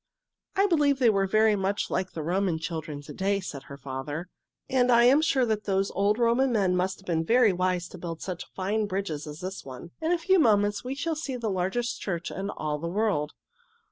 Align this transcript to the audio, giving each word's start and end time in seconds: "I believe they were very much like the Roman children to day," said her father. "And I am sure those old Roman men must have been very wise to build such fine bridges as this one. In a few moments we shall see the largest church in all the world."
"I 0.55 0.65
believe 0.65 0.97
they 0.97 1.11
were 1.11 1.27
very 1.27 1.55
much 1.55 1.91
like 1.91 2.13
the 2.13 2.23
Roman 2.23 2.57
children 2.57 3.03
to 3.03 3.13
day," 3.13 3.39
said 3.39 3.61
her 3.65 3.77
father. 3.77 4.29
"And 4.67 4.91
I 4.91 5.03
am 5.03 5.21
sure 5.21 5.45
those 5.45 5.91
old 5.91 6.17
Roman 6.17 6.51
men 6.51 6.75
must 6.75 6.99
have 7.01 7.05
been 7.05 7.23
very 7.23 7.53
wise 7.53 7.87
to 7.89 7.99
build 7.99 8.19
such 8.19 8.49
fine 8.55 8.87
bridges 8.87 9.27
as 9.27 9.41
this 9.41 9.63
one. 9.63 9.91
In 10.01 10.11
a 10.11 10.17
few 10.17 10.39
moments 10.39 10.83
we 10.83 10.95
shall 10.95 11.13
see 11.15 11.35
the 11.35 11.51
largest 11.51 12.01
church 12.01 12.31
in 12.31 12.49
all 12.49 12.79
the 12.79 12.87
world." 12.87 13.33